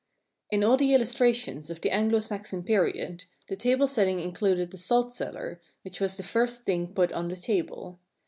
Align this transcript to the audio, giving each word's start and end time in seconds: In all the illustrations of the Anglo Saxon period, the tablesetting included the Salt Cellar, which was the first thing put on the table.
In 0.49 0.63
all 0.63 0.77
the 0.77 0.95
illustrations 0.95 1.69
of 1.69 1.81
the 1.81 1.91
Anglo 1.91 2.21
Saxon 2.21 2.63
period, 2.63 3.25
the 3.47 3.55
tablesetting 3.55 4.19
included 4.19 4.71
the 4.71 4.77
Salt 4.79 5.13
Cellar, 5.13 5.61
which 5.83 5.99
was 6.01 6.17
the 6.17 6.23
first 6.23 6.63
thing 6.63 6.87
put 6.91 7.13
on 7.13 7.27
the 7.27 7.35
table. 7.35 7.99